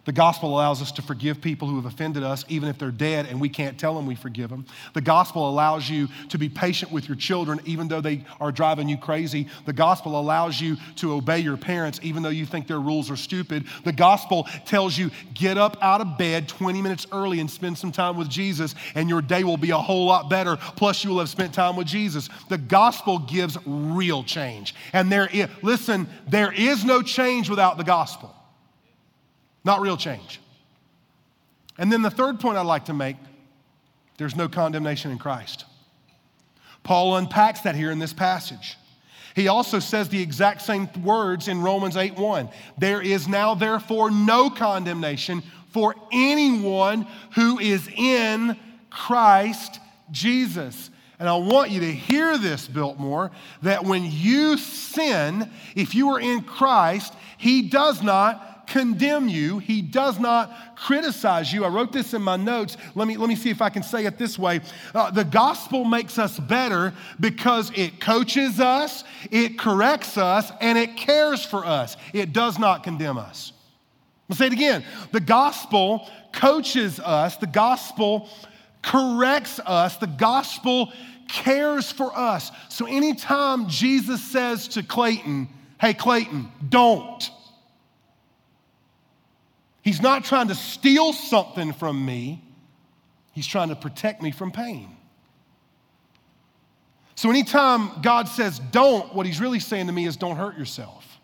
[0.06, 3.28] The gospel allows us to forgive people who have offended us, even if they're dead
[3.28, 4.66] and we can't tell them we forgive them.
[4.94, 8.90] The gospel allows you to be patient with your children, even though they are driving
[8.90, 9.48] you crazy.
[9.66, 13.18] The gospel allows you to obey your parents, even though you think their rules are
[13.18, 13.66] stupid.
[13.84, 17.92] The gospel tells you get up out of bed 20 minutes early and spend some
[17.92, 20.58] time with Jesus, and your day will be a whole lot better.
[20.76, 22.30] Plus, you will have spent time with Jesus.
[22.48, 24.76] The gospel gives real change.
[24.94, 28.36] And there is, listen, there is no change without the gospel.
[29.64, 30.40] Not real change.
[31.78, 33.18] And then the third point I'd like to make
[34.18, 35.64] there's no condemnation in Christ.
[36.84, 38.78] Paul unpacks that here in this passage.
[39.34, 42.50] He also says the exact same words in Romans 8 1.
[42.78, 45.42] There is now, therefore, no condemnation
[45.72, 48.58] for anyone who is in
[48.90, 49.80] Christ
[50.12, 50.90] Jesus.
[51.20, 56.20] And I want you to hear this, Biltmore, that when you sin, if you are
[56.20, 59.60] in Christ, He does not condemn you.
[59.60, 61.66] He does not criticize you.
[61.66, 62.78] I wrote this in my notes.
[62.96, 64.62] Let me, let me see if I can say it this way.
[64.96, 70.96] Uh, the gospel makes us better because it coaches us, it corrects us, and it
[70.96, 71.98] cares for us.
[72.14, 73.52] It does not condemn us.
[74.30, 74.86] I'll say it again.
[75.12, 78.30] The gospel coaches us, the gospel
[78.82, 79.98] corrects us.
[79.98, 80.94] The gospel
[81.28, 82.52] cares for us.
[82.70, 85.48] So anytime Jesus says to Clayton,
[85.80, 87.30] hey, Clayton, don't,
[89.90, 92.44] he's not trying to steal something from me,
[93.32, 94.96] he's trying to protect me from pain.
[97.16, 101.20] So anytime God says don't, what he's really saying to me is don't hurt yourself.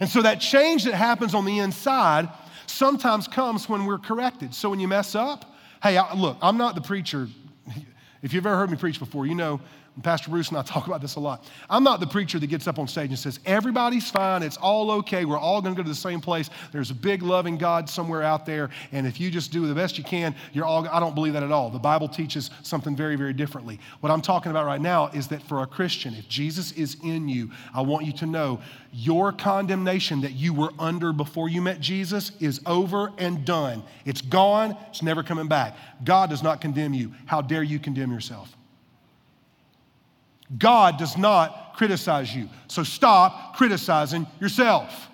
[0.00, 2.28] And so that change that happens on the inside
[2.66, 4.52] sometimes comes when we're corrected.
[4.52, 7.26] So when you mess up, hey, I, look, I'm not the preacher.
[8.20, 9.62] If you've ever heard me preach before, you know
[10.02, 11.44] Pastor Bruce and I talk about this a lot.
[11.70, 14.90] I'm not the preacher that gets up on stage and says, Everybody's fine, it's all
[14.90, 16.50] okay, we're all gonna go to the same place.
[16.72, 19.96] There's a big loving God somewhere out there, and if you just do the best
[19.96, 21.70] you can, you're all, I don't believe that at all.
[21.70, 23.78] The Bible teaches something very, very differently.
[24.00, 27.28] What I'm talking about right now is that for a Christian, if Jesus is in
[27.28, 28.60] you, I want you to know
[28.92, 33.84] your condemnation that you were under before you met Jesus is over and done.
[34.04, 35.76] It's gone, it's never coming back.
[36.02, 37.12] God does not condemn you.
[37.26, 38.56] How dare you condemn yourself?
[40.58, 42.48] God does not criticize you.
[42.68, 45.08] So stop criticizing yourself.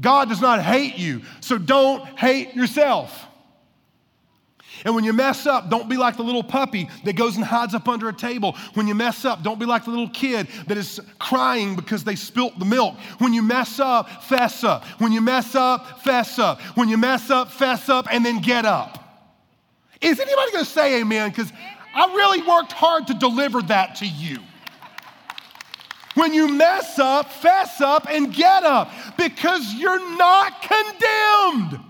[0.00, 1.22] God does not hate you.
[1.40, 3.26] So don't hate yourself.
[4.84, 7.74] And when you mess up, don't be like the little puppy that goes and hides
[7.74, 8.56] up under a table.
[8.74, 12.16] When you mess up, don't be like the little kid that is crying because they
[12.16, 12.96] spilt the milk.
[13.18, 14.84] When you mess up, fess up.
[14.98, 16.60] When you mess up, fess up.
[16.74, 18.98] When you mess up, fess up, and then get up.
[20.00, 21.30] Is anybody gonna say amen?
[21.30, 21.52] Because
[21.94, 24.38] I really worked hard to deliver that to you.
[26.14, 31.80] When you mess up, fess up and get up because you're not condemned.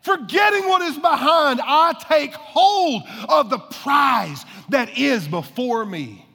[0.00, 6.26] Forgetting what is behind, I take hold of the prize that is before me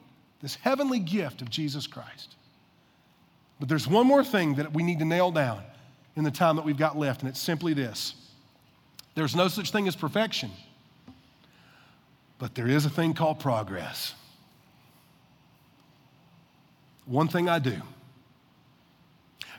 [0.42, 2.34] this heavenly gift of Jesus Christ.
[3.58, 5.62] But there's one more thing that we need to nail down
[6.16, 8.14] in the time that we've got left, and it's simply this
[9.14, 10.50] there's no such thing as perfection.
[12.42, 14.16] But there is a thing called progress.
[17.06, 17.80] One thing I do.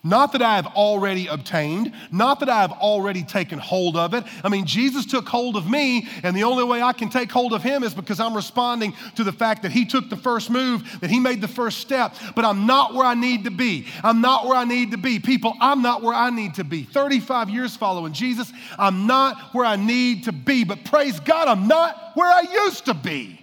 [0.06, 4.26] Not that I have already obtained, not that I have already taken hold of it.
[4.44, 7.54] I mean, Jesus took hold of me, and the only way I can take hold
[7.54, 11.00] of him is because I'm responding to the fact that he took the first move,
[11.00, 12.16] that he made the first step.
[12.36, 13.88] But I'm not where I need to be.
[14.04, 15.20] I'm not where I need to be.
[15.20, 16.84] People, I'm not where I need to be.
[16.84, 20.66] 35 years following Jesus, I'm not where I need to be.
[20.66, 23.40] But praise God, I'm not where I used to be.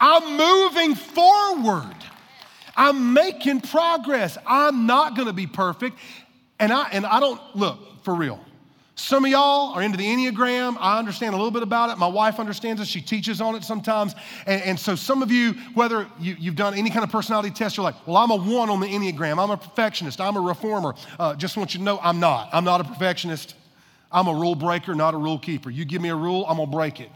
[0.00, 1.94] I'm moving forward.
[2.76, 4.36] I'm making progress.
[4.46, 5.98] I'm not going to be perfect.
[6.58, 8.40] And I, and I don't, look, for real.
[8.96, 10.76] Some of y'all are into the Enneagram.
[10.78, 11.98] I understand a little bit about it.
[11.98, 12.86] My wife understands it.
[12.86, 14.14] She teaches on it sometimes.
[14.46, 17.76] And, and so, some of you, whether you, have done any kind of personality test,
[17.76, 19.42] you're like, well, I'm a one on the Enneagram.
[19.42, 20.20] I'm a perfectionist.
[20.20, 20.94] I'm a reformer.
[21.18, 22.50] Uh, just want you to know I'm not.
[22.52, 23.56] I'm not a perfectionist.
[24.12, 25.70] I'm a rule breaker, not a rule keeper.
[25.70, 27.10] You give me a rule, I'm going to break it.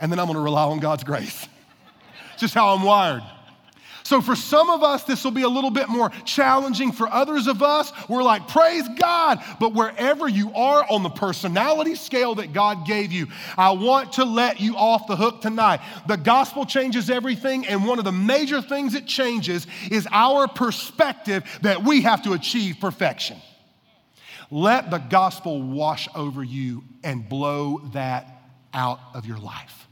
[0.00, 1.48] And then I'm going to rely on God's grace.
[2.36, 3.22] just how I'm wired.
[4.04, 6.92] So, for some of us, this will be a little bit more challenging.
[6.92, 9.42] For others of us, we're like, praise God.
[9.60, 14.24] But wherever you are on the personality scale that God gave you, I want to
[14.24, 15.80] let you off the hook tonight.
[16.08, 21.44] The gospel changes everything, and one of the major things it changes is our perspective
[21.62, 23.38] that we have to achieve perfection.
[24.50, 28.42] Let the gospel wash over you and blow that
[28.74, 29.86] out of your life.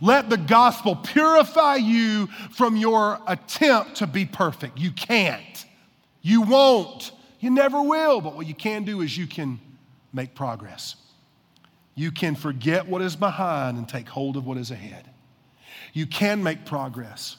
[0.00, 4.78] Let the gospel purify you from your attempt to be perfect.
[4.78, 5.64] You can't.
[6.22, 7.12] You won't.
[7.40, 8.20] You never will.
[8.20, 9.60] But what you can do is you can
[10.12, 10.96] make progress.
[11.94, 15.08] You can forget what is behind and take hold of what is ahead.
[15.92, 17.38] You can make progress.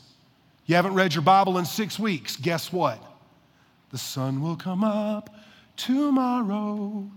[0.66, 2.36] You haven't read your Bible in six weeks.
[2.36, 3.02] Guess what?
[3.92, 5.30] The sun will come up
[5.76, 7.10] tomorrow.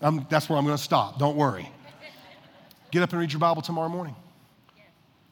[0.00, 1.18] I'm, that's where I'm going to stop.
[1.18, 1.68] Don't worry.
[2.90, 4.14] Get up and read your Bible tomorrow morning.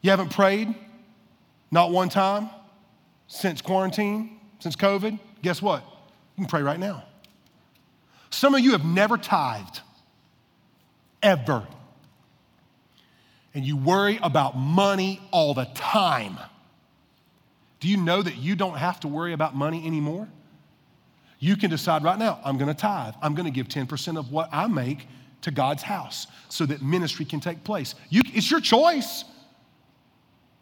[0.03, 0.75] You haven't prayed?
[1.71, 2.51] Not one time?
[3.29, 4.39] Since quarantine?
[4.59, 5.19] Since COVID?
[5.43, 5.83] Guess what?
[6.37, 7.05] You can pray right now.
[8.31, 9.81] Some of you have never tithed,
[11.23, 11.67] ever.
[13.55, 16.39] And you worry about money all the time.
[17.81, 20.29] Do you know that you don't have to worry about money anymore?
[21.39, 23.15] You can decide right now, I'm gonna tithe.
[23.21, 25.07] I'm gonna give 10% of what I make
[25.43, 27.95] to God's house so that ministry can take place.
[28.09, 29.25] You, it's your choice.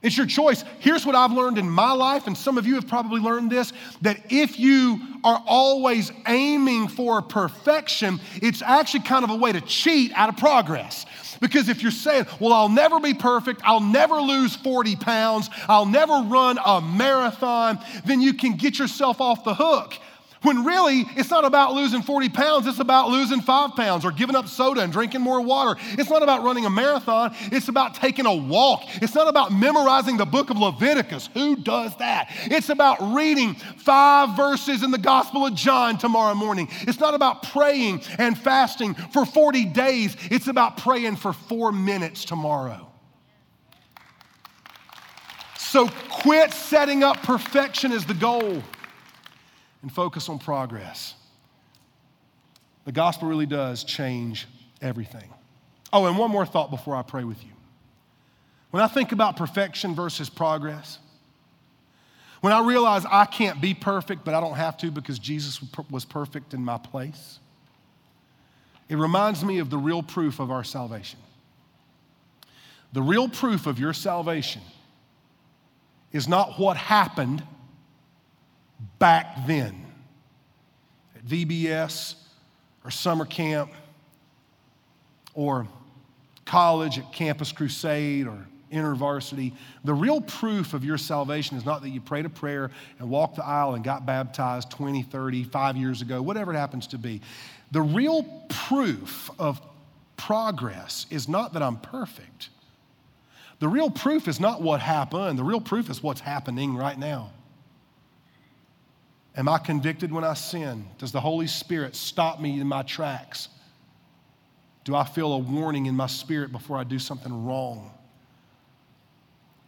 [0.03, 0.65] It's your choice.
[0.79, 3.73] Here's what I've learned in my life, and some of you have probably learned this
[4.01, 9.61] that if you are always aiming for perfection, it's actually kind of a way to
[9.61, 11.05] cheat out of progress.
[11.41, 15.87] Because if you're saying, well, I'll never be perfect, I'll never lose 40 pounds, I'll
[15.87, 19.95] never run a marathon, then you can get yourself off the hook.
[20.43, 24.35] When really, it's not about losing 40 pounds, it's about losing five pounds or giving
[24.35, 25.79] up soda and drinking more water.
[25.99, 28.85] It's not about running a marathon, it's about taking a walk.
[29.03, 31.29] It's not about memorizing the book of Leviticus.
[31.35, 32.29] Who does that?
[32.45, 36.69] It's about reading five verses in the Gospel of John tomorrow morning.
[36.83, 42.25] It's not about praying and fasting for 40 days, it's about praying for four minutes
[42.25, 42.91] tomorrow.
[45.59, 48.63] So quit setting up perfection as the goal
[49.83, 51.15] and focus on progress.
[52.85, 54.47] The gospel really does change
[54.81, 55.31] everything.
[55.93, 57.51] Oh, and one more thought before I pray with you.
[58.71, 60.99] When I think about perfection versus progress,
[62.41, 65.61] when I realize I can't be perfect, but I don't have to because Jesus
[65.91, 67.39] was perfect in my place,
[68.89, 71.19] it reminds me of the real proof of our salvation.
[72.93, 74.63] The real proof of your salvation
[76.13, 77.43] is not what happened
[78.99, 79.87] back then
[81.17, 82.15] at VBS
[82.85, 83.71] or summer camp
[85.35, 85.67] or
[86.45, 89.53] college at Campus Crusade or InterVarsity.
[89.85, 93.37] The real proof of your salvation is not that you prayed a prayer and walked
[93.37, 97.21] the aisle and got baptized 20, 30, five years ago, whatever it happens to be.
[97.73, 99.61] The real proof of
[100.17, 102.51] progress is not that I'm perfect.
[103.59, 107.33] The real proof is not what happened, the real proof is what's happening right now.
[109.37, 110.87] Am I convicted when I sin?
[110.99, 113.49] Does the Holy Spirit stop me in my tracks?
[114.85, 117.91] Do I feel a warning in my spirit before I do something wrong?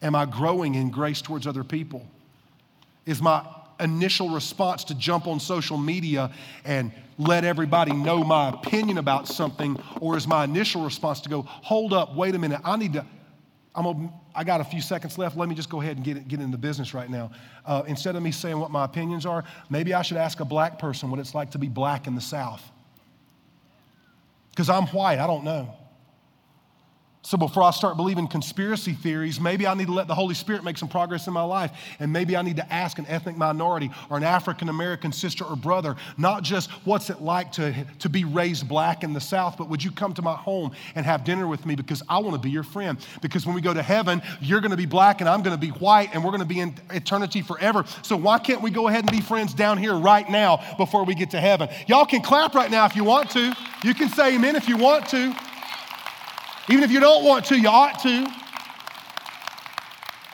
[0.01, 2.05] Am I growing in grace towards other people?
[3.07, 3.45] Is my
[3.79, 6.33] initial response to jump on social media
[6.65, 11.43] and let everybody know my opinion about something, or is my initial response to go,
[11.43, 13.07] hold up, wait a minute, I need to,
[13.75, 14.11] I'm
[14.45, 15.37] got a few seconds left.
[15.37, 17.31] Let me just go ahead and get, get into business right now.
[17.65, 20.79] Uh, instead of me saying what my opinions are, maybe I should ask a black
[20.79, 22.63] person what it's like to be black in the South.
[24.51, 25.75] Because I'm white, I don't know.
[27.25, 30.65] So before I start believing conspiracy theories, maybe I need to let the Holy Spirit
[30.65, 31.71] make some progress in my life.
[32.01, 35.55] And maybe I need to ask an ethnic minority or an African American sister or
[35.55, 39.69] brother, not just what's it like to, to be raised black in the South, but
[39.69, 42.41] would you come to my home and have dinner with me because I want to
[42.41, 42.99] be your friend.
[43.21, 45.61] Because when we go to heaven, you're going to be black and I'm going to
[45.61, 47.85] be white and we're going to be in eternity forever.
[48.03, 51.15] So why can't we go ahead and be friends down here right now before we
[51.15, 51.69] get to heaven?
[51.87, 53.55] Y'all can clap right now if you want to.
[53.85, 55.33] You can say amen if you want to.
[56.69, 58.27] Even if you don't want to, you ought to.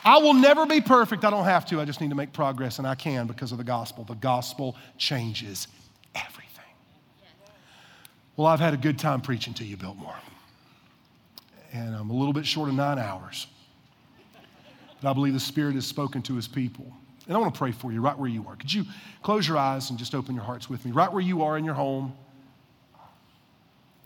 [0.05, 1.25] I will never be perfect.
[1.25, 1.81] I don't have to.
[1.81, 4.03] I just need to make progress, and I can because of the gospel.
[4.03, 5.67] The gospel changes
[6.15, 6.63] everything.
[8.37, 10.15] Well, I've had a good time preaching to you, Biltmore.
[11.73, 13.47] And I'm a little bit short of nine hours.
[15.01, 16.91] But I believe the Spirit has spoken to his people.
[17.27, 18.55] And I want to pray for you right where you are.
[18.55, 18.85] Could you
[19.21, 20.91] close your eyes and just open your hearts with me?
[20.91, 22.13] Right where you are in your home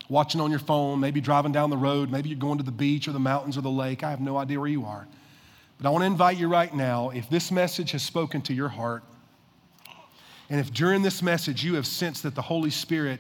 [0.10, 3.08] watching on your phone, maybe driving down the road, maybe you're going to the beach
[3.08, 4.04] or the mountains or the lake.
[4.04, 5.08] I have no idea where you are.
[5.78, 8.70] But I want to invite you right now if this message has spoken to your
[8.70, 9.04] heart,
[10.50, 13.20] and if during this message you have sensed that the Holy Spirit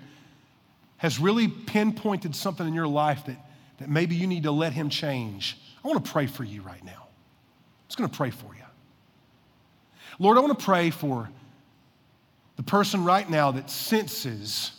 [0.97, 3.37] has really pinpointed something in your life that,
[3.79, 6.83] that maybe you need to let Him change, I want to pray for you right
[6.83, 6.91] now.
[7.01, 8.63] I'm just going to pray for you.
[10.19, 11.29] Lord, I want to pray for
[12.55, 14.71] the person right now that senses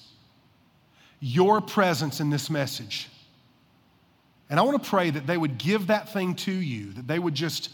[1.26, 3.08] your presence in this message.
[4.50, 7.18] And I want to pray that they would give that thing to you, that they
[7.18, 7.70] would just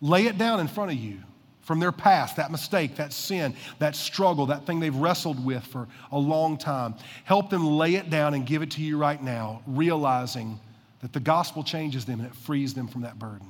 [0.00, 1.20] lay it down in front of you
[1.62, 5.86] from their past, that mistake, that sin, that struggle, that thing they've wrestled with for
[6.10, 6.96] a long time.
[7.22, 10.58] Help them lay it down and give it to you right now, realizing
[11.02, 13.46] that the gospel changes them and it frees them from that burden.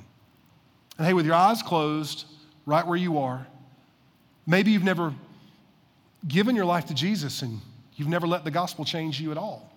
[0.99, 2.25] And hey, with your eyes closed,
[2.67, 3.47] right where you are,
[4.45, 5.11] maybe you've never
[6.27, 7.61] given your life to Jesus and
[7.97, 9.69] You've never let the gospel change you at all.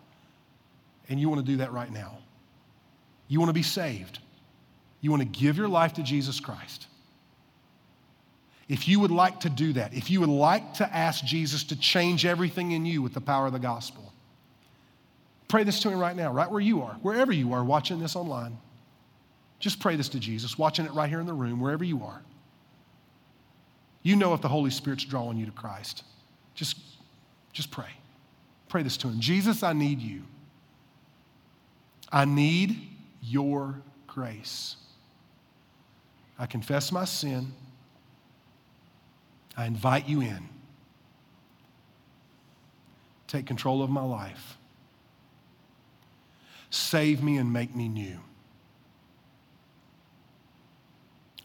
[1.08, 2.18] And you want to do that right now.
[3.26, 4.20] You want to be saved.
[5.00, 6.86] You want to give your life to Jesus Christ.
[8.68, 11.76] If you would like to do that, if you would like to ask Jesus to
[11.76, 14.12] change everything in you with the power of the gospel,
[15.48, 18.14] pray this to Him right now, right where you are, wherever you are watching this
[18.14, 18.56] online.
[19.58, 22.22] Just pray this to Jesus, watching it right here in the room, wherever you are.
[24.02, 26.04] You know if the Holy Spirit's drawing you to Christ.
[26.54, 26.78] Just,
[27.52, 27.90] just pray.
[28.70, 30.22] Pray this to him Jesus, I need you.
[32.10, 32.88] I need
[33.20, 34.76] your grace.
[36.38, 37.52] I confess my sin.
[39.56, 40.48] I invite you in.
[43.26, 44.56] Take control of my life.
[46.70, 48.18] Save me and make me new.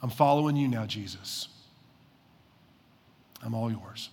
[0.02, 1.48] I'm following you now, Jesus.
[3.44, 4.10] I'm all yours.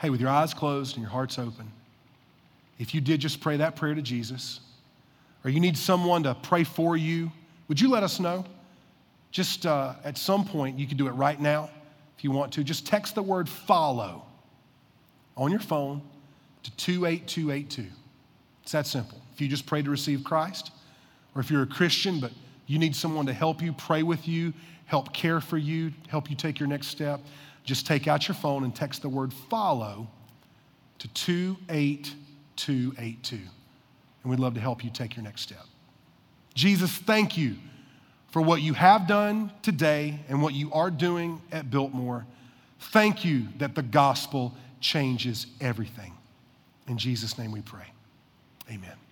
[0.00, 1.70] Hey, with your eyes closed and your hearts open,
[2.78, 4.60] if you did just pray that prayer to Jesus,
[5.44, 7.30] or you need someone to pray for you,
[7.68, 8.44] would you let us know?
[9.30, 11.70] Just uh, at some point, you can do it right now
[12.16, 12.64] if you want to.
[12.64, 14.24] Just text the word follow
[15.36, 16.02] on your phone
[16.62, 17.86] to 28282.
[18.62, 19.20] It's that simple.
[19.34, 20.72] If you just pray to receive Christ,
[21.34, 22.32] or if you're a Christian but
[22.66, 24.52] you need someone to help you, pray with you,
[24.86, 27.20] help care for you, help you take your next step,
[27.64, 30.08] just take out your phone and text the word follow
[30.98, 33.36] to 28282.
[33.36, 35.64] And we'd love to help you take your next step.
[36.54, 37.56] Jesus, thank you
[38.28, 42.26] for what you have done today and what you are doing at Biltmore.
[42.78, 46.12] Thank you that the gospel changes everything.
[46.86, 47.86] In Jesus' name we pray.
[48.70, 49.09] Amen.